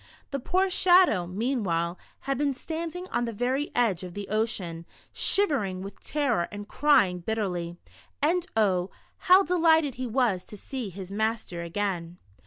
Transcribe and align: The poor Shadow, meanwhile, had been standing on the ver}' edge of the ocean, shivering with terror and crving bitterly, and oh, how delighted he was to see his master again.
The 0.31 0.39
poor 0.39 0.71
Shadow, 0.71 1.27
meanwhile, 1.27 1.99
had 2.21 2.35
been 2.35 2.55
standing 2.55 3.05
on 3.09 3.25
the 3.25 3.31
ver}' 3.31 3.67
edge 3.75 4.01
of 4.03 4.15
the 4.15 4.29
ocean, 4.29 4.87
shivering 5.13 5.83
with 5.83 6.01
terror 6.01 6.47
and 6.51 6.67
crving 6.67 7.23
bitterly, 7.23 7.77
and 8.19 8.47
oh, 8.57 8.89
how 9.29 9.43
delighted 9.43 9.93
he 10.01 10.07
was 10.07 10.43
to 10.45 10.57
see 10.57 10.89
his 10.89 11.11
master 11.11 11.61
again. 11.61 12.17